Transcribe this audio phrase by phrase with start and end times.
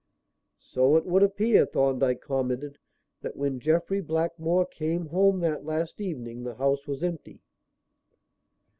[0.57, 2.79] "So it would appear," Thorndyke commented,
[3.21, 7.39] "that when Jeffrey Blackmore came home that last evening, the house was empty."